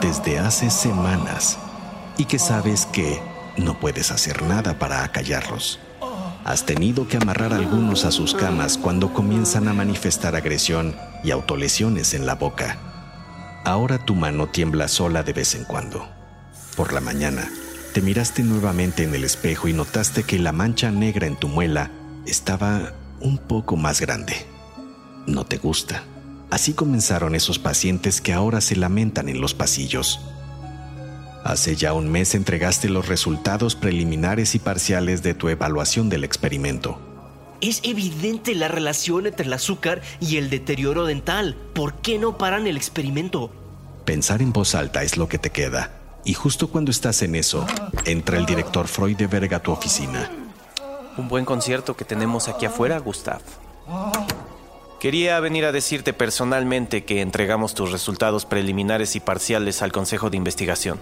desde 0.00 0.38
hace 0.38 0.70
semanas, 0.70 1.58
y 2.16 2.24
que 2.24 2.38
sabes 2.38 2.86
que 2.86 3.20
no 3.56 3.78
puedes 3.78 4.10
hacer 4.10 4.42
nada 4.42 4.78
para 4.78 5.04
acallarlos. 5.04 5.78
Has 6.44 6.66
tenido 6.66 7.06
que 7.06 7.16
amarrar 7.16 7.52
algunos 7.52 8.04
a 8.04 8.10
sus 8.10 8.34
camas 8.34 8.78
cuando 8.78 9.12
comienzan 9.12 9.68
a 9.68 9.74
manifestar 9.74 10.34
agresión 10.34 10.96
y 11.22 11.30
autolesiones 11.30 12.14
en 12.14 12.26
la 12.26 12.34
boca. 12.34 12.78
Ahora 13.64 13.98
tu 13.98 14.14
mano 14.14 14.48
tiembla 14.48 14.88
sola 14.88 15.22
de 15.22 15.34
vez 15.34 15.54
en 15.54 15.64
cuando. 15.64 16.08
Por 16.76 16.92
la 16.92 17.00
mañana, 17.00 17.48
te 17.92 18.02
miraste 18.02 18.42
nuevamente 18.42 19.04
en 19.04 19.14
el 19.14 19.24
espejo 19.24 19.68
y 19.68 19.72
notaste 19.72 20.22
que 20.22 20.38
la 20.38 20.52
mancha 20.52 20.90
negra 20.90 21.26
en 21.26 21.36
tu 21.36 21.48
muela 21.48 21.90
estaba 22.26 22.94
un 23.20 23.38
poco 23.38 23.76
más 23.76 24.00
grande. 24.00 24.46
No 25.26 25.44
te 25.44 25.58
gusta. 25.58 26.02
Así 26.50 26.72
comenzaron 26.72 27.34
esos 27.34 27.58
pacientes 27.58 28.20
que 28.20 28.32
ahora 28.32 28.60
se 28.60 28.76
lamentan 28.76 29.28
en 29.28 29.40
los 29.40 29.54
pasillos. 29.54 30.20
Hace 31.44 31.76
ya 31.76 31.92
un 31.92 32.10
mes 32.10 32.34
entregaste 32.34 32.88
los 32.88 33.08
resultados 33.08 33.74
preliminares 33.74 34.54
y 34.54 34.58
parciales 34.58 35.22
de 35.22 35.34
tu 35.34 35.48
evaluación 35.48 36.08
del 36.08 36.24
experimento. 36.24 36.98
Es 37.60 37.80
evidente 37.82 38.54
la 38.54 38.68
relación 38.68 39.26
entre 39.26 39.46
el 39.46 39.52
azúcar 39.52 40.00
y 40.20 40.36
el 40.36 40.48
deterioro 40.48 41.04
dental. 41.04 41.56
¿Por 41.74 41.94
qué 41.94 42.18
no 42.18 42.38
paran 42.38 42.66
el 42.66 42.76
experimento? 42.76 43.50
Pensar 44.04 44.42
en 44.42 44.52
voz 44.52 44.74
alta 44.74 45.02
es 45.02 45.16
lo 45.16 45.28
que 45.28 45.38
te 45.38 45.50
queda. 45.50 45.90
Y 46.24 46.34
justo 46.34 46.68
cuando 46.68 46.90
estás 46.90 47.22
en 47.22 47.34
eso, 47.34 47.66
entra 48.04 48.38
el 48.38 48.46
director 48.46 48.86
Freudeberg 48.86 49.54
a 49.54 49.60
tu 49.60 49.72
oficina. 49.72 50.30
Un 51.16 51.28
buen 51.28 51.44
concierto 51.44 51.96
que 51.96 52.04
tenemos 52.04 52.48
aquí 52.48 52.66
afuera, 52.66 52.98
Gustav. 52.98 53.40
Quería 55.00 55.38
venir 55.40 55.64
a 55.64 55.72
decirte 55.72 56.12
personalmente 56.12 57.04
que 57.04 57.20
entregamos 57.20 57.74
tus 57.74 57.92
resultados 57.92 58.44
preliminares 58.44 59.14
y 59.16 59.20
parciales 59.20 59.82
al 59.82 59.92
Consejo 59.92 60.30
de 60.30 60.36
Investigación. 60.36 61.00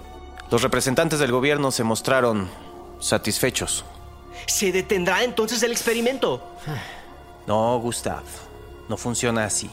Los 0.51 0.63
representantes 0.63 1.19
del 1.19 1.33
gobierno 1.33 1.71
se 1.71 1.83
mostraron 1.83 2.49
satisfechos. 3.01 3.85
¿Se 4.47 4.71
detendrá 4.71 5.25
entonces 5.25 5.63
el 5.63 5.73
experimento? 5.73 6.43
No, 7.47 7.79
Gustav. 7.81 8.23
No 8.89 8.97
funciona 8.97 9.45
así. 9.45 9.71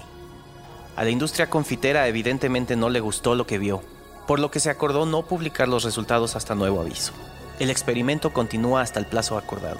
A 0.95 1.03
la 1.03 1.09
industria 1.09 1.49
confitera 1.49 2.07
evidentemente 2.07 2.75
no 2.75 2.89
le 2.89 2.99
gustó 2.99 3.35
lo 3.35 3.45
que 3.45 3.57
vio 3.57 3.83
por 4.27 4.39
lo 4.39 4.51
que 4.51 4.59
se 4.59 4.69
acordó 4.69 5.05
no 5.05 5.23
publicar 5.23 5.67
los 5.67 5.83
resultados 5.83 6.35
hasta 6.35 6.55
nuevo 6.55 6.81
aviso. 6.81 7.13
El 7.59 7.69
experimento 7.69 8.31
continúa 8.31 8.81
hasta 8.81 8.99
el 8.99 9.05
plazo 9.05 9.37
acordado. 9.37 9.79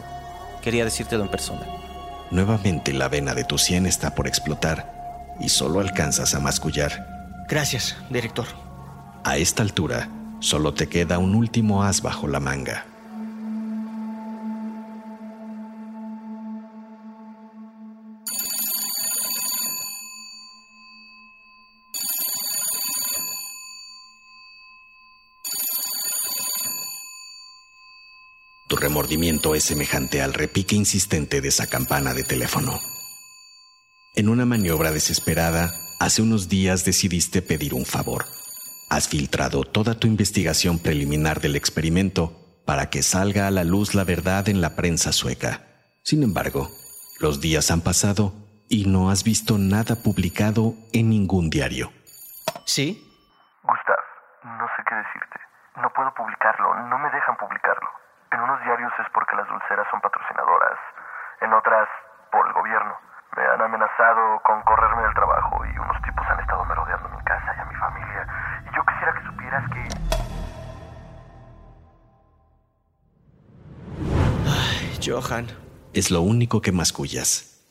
Quería 0.61 0.85
decírtelo 0.85 1.23
en 1.23 1.29
persona. 1.29 1.65
Nuevamente 2.33 2.93
la 2.93 3.09
vena 3.09 3.35
de 3.35 3.43
tu 3.43 3.59
sien 3.59 3.85
está 3.85 4.15
por 4.15 4.25
explotar 4.25 5.35
y 5.39 5.49
solo 5.49 5.79
alcanzas 5.79 6.33
a 6.33 6.39
mascullar. 6.39 7.45
Gracias, 7.47 7.95
director. 8.09 8.47
A 9.23 9.37
esta 9.37 9.61
altura, 9.61 10.09
solo 10.39 10.73
te 10.73 10.89
queda 10.89 11.19
un 11.19 11.35
último 11.35 11.83
as 11.83 12.01
bajo 12.01 12.27
la 12.27 12.39
manga. 12.39 12.87
Remordimiento 28.83 29.55
es 29.55 29.63
semejante 29.63 30.21
al 30.21 30.33
repique 30.33 30.75
insistente 30.75 31.39
de 31.39 31.47
esa 31.47 31.67
campana 31.67 32.13
de 32.13 32.23
teléfono. 32.23 32.73
En 34.13 34.27
una 34.27 34.45
maniobra 34.45 34.91
desesperada, 34.91 35.71
hace 36.01 36.21
unos 36.21 36.49
días 36.49 36.83
decidiste 36.83 37.41
pedir 37.41 37.73
un 37.73 37.85
favor. 37.85 38.25
Has 38.89 39.07
filtrado 39.07 39.63
toda 39.63 39.95
tu 39.95 40.05
investigación 40.05 40.79
preliminar 40.79 41.39
del 41.39 41.55
experimento 41.55 42.33
para 42.65 42.89
que 42.89 43.03
salga 43.03 43.47
a 43.47 43.51
la 43.51 43.63
luz 43.63 43.95
la 43.95 44.03
verdad 44.03 44.49
en 44.49 44.59
la 44.59 44.75
prensa 44.75 45.13
sueca. 45.13 45.61
Sin 46.03 46.21
embargo, 46.21 46.69
los 47.21 47.39
días 47.39 47.71
han 47.71 47.79
pasado 47.79 48.33
y 48.67 48.83
no 48.85 49.09
has 49.09 49.23
visto 49.23 49.57
nada 49.57 49.95
publicado 49.95 50.73
en 50.91 51.09
ningún 51.09 51.49
diario. 51.49 51.93
¿Sí? 52.65 52.99
Gustav, 53.63 54.03
no 54.43 54.67
sé 54.75 54.83
qué 54.89 54.95
decirte. 54.95 55.39
No 55.81 55.89
puedo 55.95 56.13
publicarlo, 56.15 56.75
no 56.89 56.99
me 56.99 57.09
dejan 57.11 57.37
publicarlo. 57.37 58.03
Diarios 58.73 58.93
es 58.97 59.05
porque 59.13 59.35
las 59.35 59.47
dulceras 59.47 59.85
son 59.91 60.01
patrocinadoras, 60.01 60.79
en 61.41 61.53
otras 61.53 61.87
por 62.31 62.47
el 62.47 62.53
gobierno. 62.53 62.97
Me 63.37 63.43
han 63.43 63.61
amenazado 63.61 64.41
con 64.41 64.63
correrme 64.63 65.03
del 65.03 65.13
trabajo 65.13 65.63
y 65.63 65.77
unos 65.77 66.01
tipos 66.01 66.25
han 66.25 66.39
estado 66.39 66.65
merodeando 66.65 67.07
mi 67.09 67.23
casa 67.23 67.53
y 67.55 67.59
a 67.59 67.65
mi 67.65 67.75
familia. 67.75 68.27
Y 68.65 68.75
yo 68.75 68.81
quisiera 68.89 69.13
que 69.13 69.21
supieras 69.27 69.69
que... 69.69 69.79
Ay, 74.49 74.99
Johan. 75.05 75.45
Es 75.93 76.09
lo 76.09 76.21
único 76.21 76.59
que 76.59 76.71
mascullas. 76.71 77.63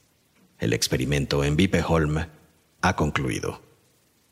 El 0.60 0.72
experimento 0.72 1.42
en 1.42 1.56
Vipeholm 1.56 2.30
ha 2.80 2.94
concluido. 2.94 3.60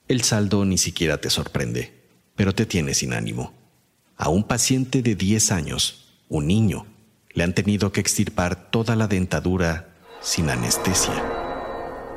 El 0.07 0.23
saldo 0.23 0.65
ni 0.65 0.79
siquiera 0.79 1.19
te 1.19 1.31
sorprende, 1.31 2.07
pero 2.37 2.55
te 2.55 2.65
tiene 2.65 2.95
sin 2.95 3.13
ánimo. 3.13 3.53
A 4.17 4.29
un 4.29 4.47
paciente 4.47 5.03
de 5.03 5.17
10 5.17 5.51
años, 5.51 6.00
un 6.31 6.47
niño, 6.47 6.87
le 7.35 7.43
han 7.43 7.55
tenido 7.55 7.91
que 7.91 8.01
extirpar 8.01 8.71
toda 8.71 8.95
la 8.95 9.09
dentadura 9.09 9.89
sin 10.23 10.49
anestesia. 10.49 11.13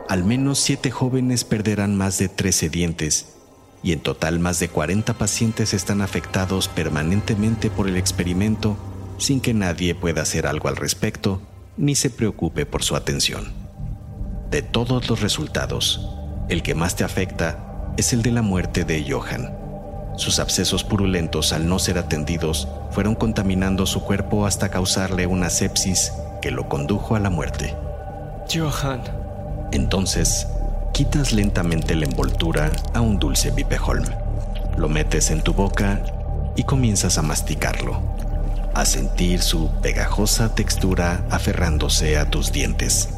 Al 0.08 0.24
menos 0.24 0.60
siete 0.60 0.92
jóvenes 0.92 1.44
perderán 1.44 1.98
más 1.98 2.20
de 2.20 2.30
13 2.30 2.70
dientes 2.70 3.34
y 3.82 3.92
en 3.92 4.02
total 4.02 4.38
más 4.40 4.60
de 4.60 4.70
40 4.70 5.16
pacientes 5.16 5.74
están 5.74 6.02
afectados 6.02 6.68
permanentemente 6.68 7.72
por 7.72 7.90
el 7.90 7.98
experimento 7.98 8.78
sin 9.18 9.42
que 9.42 9.56
nadie 9.56 9.96
pueda 9.96 10.22
hacer 10.22 10.46
algo 10.46 10.70
al 10.70 10.76
respecto 10.76 11.42
ni 11.76 11.96
se 11.96 12.12
preocupe 12.12 12.68
por 12.68 12.84
su 12.84 12.96
atención. 12.96 13.52
De 14.52 14.62
todos 14.62 15.10
los 15.10 15.22
resultados, 15.22 16.08
el 16.50 16.62
que 16.62 16.76
más 16.76 16.96
te 16.96 17.04
afecta 17.04 17.92
es 17.98 18.14
el 18.14 18.22
de 18.22 18.32
la 18.32 18.44
muerte 18.44 18.84
de 18.84 19.04
Johan. 19.10 19.63
Sus 20.16 20.40
abscesos 20.40 20.84
purulentos 20.84 21.54
al 21.54 21.68
no 21.68 21.80
ser 21.80 21.98
atendidos 21.98 22.68
fueron 22.92 23.16
contaminando 23.16 23.86
su 23.86 24.02
cuerpo 24.02 24.46
hasta 24.46 24.70
causarle 24.70 25.26
una 25.26 25.50
sepsis 25.50 26.14
que 26.42 26.52
lo 26.52 26.70
condujo 26.70 27.16
a 27.16 27.20
la 27.20 27.30
muerte. 27.30 27.76
Johan. 28.54 29.02
Entonces, 29.72 30.48
quitas 30.94 31.34
lentamente 31.34 31.96
la 31.96 32.06
envoltura 32.06 32.72
a 32.94 33.02
un 33.02 33.18
dulce 33.18 33.50
Vipeholm. 33.50 34.06
Lo 34.78 34.88
metes 34.88 35.32
en 35.32 35.42
tu 35.42 35.54
boca 35.54 36.04
y 36.56 36.64
comienzas 36.64 37.18
a 37.18 37.24
masticarlo, 37.24 38.00
a 38.76 38.86
sentir 38.86 39.42
su 39.42 39.72
pegajosa 39.82 40.54
textura 40.54 41.24
aferrándose 41.32 42.18
a 42.18 42.30
tus 42.30 42.52
dientes, 42.52 43.10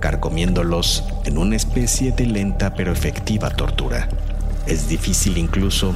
carcomiéndolos 0.00 1.04
en 1.24 1.38
una 1.38 1.56
especie 1.56 2.12
de 2.12 2.26
lenta 2.26 2.74
pero 2.74 2.92
efectiva 2.92 3.48
tortura. 3.48 4.08
Es 4.66 4.88
difícil 4.88 5.38
incluso 5.38 5.94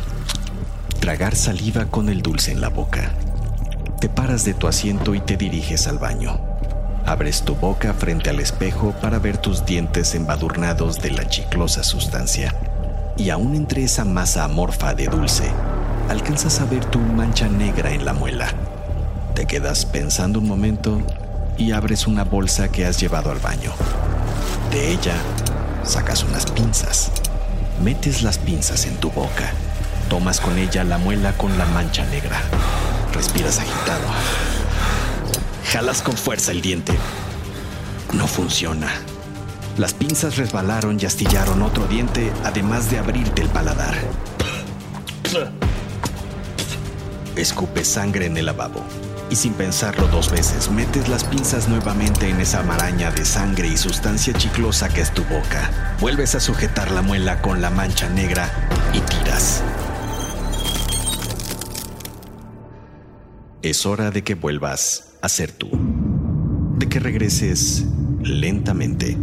tragar 1.06 1.36
saliva 1.36 1.84
con 1.84 2.08
el 2.08 2.20
dulce 2.20 2.50
en 2.50 2.60
la 2.60 2.68
boca. 2.68 3.12
Te 4.00 4.08
paras 4.08 4.44
de 4.44 4.54
tu 4.54 4.66
asiento 4.66 5.14
y 5.14 5.20
te 5.20 5.36
diriges 5.36 5.86
al 5.86 5.98
baño. 5.98 6.40
Abres 7.06 7.42
tu 7.42 7.54
boca 7.54 7.94
frente 7.94 8.28
al 8.28 8.40
espejo 8.40 8.92
para 9.00 9.20
ver 9.20 9.38
tus 9.38 9.64
dientes 9.64 10.16
embadurnados 10.16 11.00
de 11.00 11.12
la 11.12 11.28
chiclosa 11.28 11.84
sustancia. 11.84 12.56
Y 13.16 13.30
aún 13.30 13.54
entre 13.54 13.84
esa 13.84 14.04
masa 14.04 14.42
amorfa 14.42 14.94
de 14.94 15.06
dulce, 15.06 15.48
alcanzas 16.08 16.58
a 16.58 16.64
ver 16.64 16.84
tu 16.84 16.98
mancha 16.98 17.46
negra 17.48 17.92
en 17.92 18.04
la 18.04 18.12
muela. 18.12 18.48
Te 19.36 19.46
quedas 19.46 19.86
pensando 19.86 20.40
un 20.40 20.48
momento 20.48 21.00
y 21.56 21.70
abres 21.70 22.08
una 22.08 22.24
bolsa 22.24 22.66
que 22.66 22.84
has 22.84 22.98
llevado 22.98 23.30
al 23.30 23.38
baño. 23.38 23.70
De 24.72 24.90
ella 24.90 25.14
sacas 25.84 26.24
unas 26.24 26.46
pinzas. 26.46 27.12
Metes 27.80 28.24
las 28.24 28.38
pinzas 28.38 28.86
en 28.86 28.96
tu 28.96 29.12
boca. 29.12 29.52
Tomas 30.08 30.40
con 30.40 30.56
ella 30.58 30.84
la 30.84 30.98
muela 30.98 31.32
con 31.36 31.58
la 31.58 31.64
mancha 31.66 32.04
negra. 32.06 32.40
Respiras 33.12 33.58
agitado. 33.58 34.06
Jalas 35.72 36.02
con 36.02 36.16
fuerza 36.16 36.52
el 36.52 36.60
diente. 36.60 36.92
No 38.12 38.26
funciona. 38.26 38.88
Las 39.76 39.94
pinzas 39.94 40.36
resbalaron 40.36 40.98
y 41.00 41.06
astillaron 41.06 41.62
otro 41.62 41.86
diente, 41.86 42.32
además 42.44 42.90
de 42.90 42.98
abrirte 42.98 43.42
el 43.42 43.48
paladar. 43.48 43.94
Escupe 47.34 47.84
sangre 47.84 48.26
en 48.26 48.36
el 48.36 48.46
lavabo 48.46 48.82
y 49.28 49.36
sin 49.36 49.54
pensarlo 49.54 50.06
dos 50.08 50.30
veces 50.30 50.70
metes 50.70 51.08
las 51.08 51.24
pinzas 51.24 51.68
nuevamente 51.68 52.28
en 52.28 52.40
esa 52.40 52.62
maraña 52.62 53.10
de 53.10 53.24
sangre 53.24 53.68
y 53.68 53.76
sustancia 53.76 54.32
chiclosa 54.32 54.88
que 54.88 55.00
es 55.00 55.12
tu 55.12 55.24
boca. 55.24 55.96
Vuelves 56.00 56.34
a 56.34 56.40
sujetar 56.40 56.90
la 56.90 57.02
muela 57.02 57.42
con 57.42 57.60
la 57.60 57.70
mancha 57.70 58.08
negra 58.08 58.48
y 58.92 59.00
tiras. 59.00 59.62
Es 63.66 63.84
hora 63.84 64.12
de 64.12 64.22
que 64.22 64.36
vuelvas 64.36 65.16
a 65.22 65.28
ser 65.28 65.50
tú. 65.50 65.68
De 66.78 66.88
que 66.88 67.00
regreses 67.00 67.84
lentamente. 68.22 69.18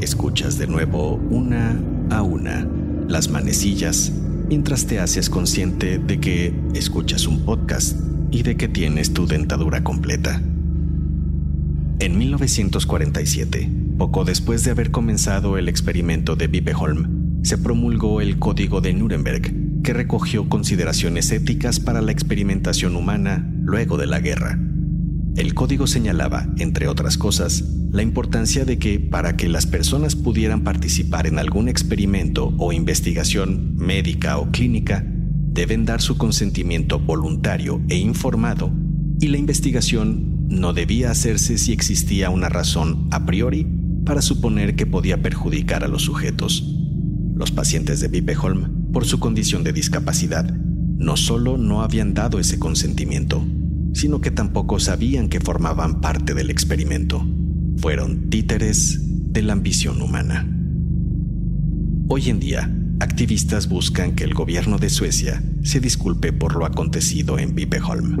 Escuchas 0.00 0.56
de 0.56 0.68
nuevo 0.68 1.14
una 1.16 1.76
a 2.10 2.22
una 2.22 2.64
las 3.08 3.28
manecillas 3.28 4.12
mientras 4.48 4.86
te 4.86 5.00
haces 5.00 5.28
consciente 5.28 5.98
de 5.98 6.20
que 6.20 6.54
escuchas 6.74 7.26
un 7.26 7.44
podcast 7.44 7.98
y 8.30 8.44
de 8.44 8.56
que 8.56 8.68
tienes 8.68 9.12
tu 9.12 9.26
dentadura 9.26 9.82
completa. 9.82 10.40
En 11.98 12.18
1947, 12.18 13.68
poco 13.98 14.24
después 14.24 14.62
de 14.62 14.70
haber 14.70 14.92
comenzado 14.92 15.58
el 15.58 15.68
experimento 15.68 16.36
de 16.36 16.46
Vipeholm, 16.46 17.42
se 17.42 17.58
promulgó 17.58 18.20
el 18.20 18.38
Código 18.38 18.80
de 18.80 18.94
Nuremberg, 18.94 19.82
que 19.82 19.92
recogió 19.92 20.48
consideraciones 20.48 21.32
éticas 21.32 21.80
para 21.80 22.00
la 22.00 22.12
experimentación 22.12 22.94
humana 22.94 23.54
luego 23.66 23.98
de 23.98 24.06
la 24.06 24.20
guerra. 24.20 24.58
El 25.36 25.52
código 25.52 25.86
señalaba, 25.86 26.48
entre 26.56 26.88
otras 26.88 27.18
cosas, 27.18 27.62
la 27.90 28.02
importancia 28.02 28.64
de 28.64 28.78
que 28.78 28.98
para 29.00 29.36
que 29.36 29.48
las 29.48 29.66
personas 29.66 30.16
pudieran 30.16 30.62
participar 30.62 31.26
en 31.26 31.38
algún 31.38 31.68
experimento 31.68 32.54
o 32.58 32.72
investigación 32.72 33.74
médica 33.76 34.38
o 34.38 34.50
clínica, 34.50 35.04
deben 35.04 35.84
dar 35.84 36.00
su 36.00 36.16
consentimiento 36.16 36.98
voluntario 36.98 37.82
e 37.88 37.96
informado, 37.96 38.72
y 39.20 39.28
la 39.28 39.38
investigación 39.38 40.46
no 40.48 40.72
debía 40.72 41.10
hacerse 41.10 41.58
si 41.58 41.72
existía 41.72 42.30
una 42.30 42.48
razón 42.48 43.08
a 43.10 43.26
priori 43.26 43.66
para 44.04 44.22
suponer 44.22 44.76
que 44.76 44.86
podía 44.86 45.20
perjudicar 45.20 45.82
a 45.82 45.88
los 45.88 46.02
sujetos. 46.02 46.64
Los 47.34 47.50
pacientes 47.50 48.00
de 48.00 48.08
Vipeholm, 48.08 48.92
por 48.92 49.04
su 49.04 49.18
condición 49.18 49.64
de 49.64 49.72
discapacidad, 49.72 50.44
no 50.54 51.16
solo 51.16 51.58
no 51.58 51.82
habían 51.82 52.14
dado 52.14 52.38
ese 52.38 52.58
consentimiento, 52.58 53.44
sino 53.92 54.20
que 54.20 54.30
tampoco 54.30 54.78
sabían 54.78 55.28
que 55.28 55.40
formaban 55.40 56.00
parte 56.00 56.34
del 56.34 56.50
experimento. 56.50 57.26
Fueron 57.78 58.30
títeres 58.30 59.00
de 59.32 59.42
la 59.42 59.52
ambición 59.52 60.00
humana. 60.00 60.46
Hoy 62.08 62.30
en 62.30 62.40
día, 62.40 62.72
activistas 63.00 63.68
buscan 63.68 64.14
que 64.14 64.24
el 64.24 64.34
gobierno 64.34 64.78
de 64.78 64.90
Suecia 64.90 65.42
se 65.62 65.80
disculpe 65.80 66.32
por 66.32 66.56
lo 66.56 66.64
acontecido 66.64 67.38
en 67.38 67.54
Vipeholm. 67.54 68.16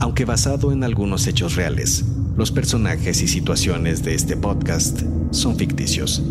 Aunque 0.00 0.24
basado 0.24 0.72
en 0.72 0.84
algunos 0.84 1.26
hechos 1.26 1.56
reales, 1.56 2.04
los 2.36 2.52
personajes 2.52 3.22
y 3.22 3.28
situaciones 3.28 4.02
de 4.04 4.14
este 4.14 4.36
podcast 4.36 5.02
son 5.30 5.56
ficticios. 5.56 6.22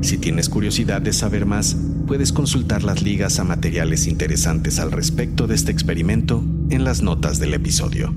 Si 0.00 0.18
tienes 0.18 0.48
curiosidad 0.48 1.02
de 1.02 1.12
saber 1.12 1.46
más, 1.46 1.76
puedes 2.06 2.32
consultar 2.32 2.84
las 2.84 3.02
ligas 3.02 3.40
a 3.40 3.44
materiales 3.44 4.06
interesantes 4.06 4.78
al 4.78 4.92
respecto 4.92 5.46
de 5.46 5.54
este 5.54 5.72
experimento 5.72 6.44
en 6.70 6.84
las 6.84 7.02
notas 7.02 7.38
del 7.38 7.54
episodio. 7.54 8.14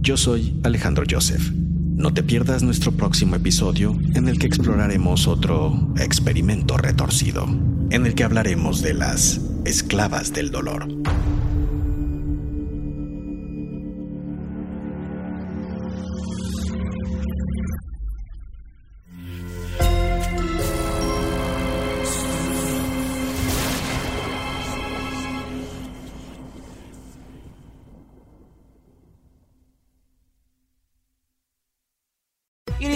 Yo 0.00 0.16
soy 0.16 0.58
Alejandro 0.62 1.04
Joseph. 1.08 1.50
No 1.52 2.14
te 2.14 2.22
pierdas 2.22 2.62
nuestro 2.62 2.92
próximo 2.92 3.36
episodio 3.36 3.98
en 4.14 4.28
el 4.28 4.38
que 4.38 4.46
exploraremos 4.46 5.26
otro 5.26 5.92
experimento 5.98 6.78
retorcido, 6.78 7.46
en 7.90 8.06
el 8.06 8.14
que 8.14 8.24
hablaremos 8.24 8.80
de 8.80 8.94
las 8.94 9.40
esclavas 9.64 10.32
del 10.32 10.50
dolor. 10.50 10.99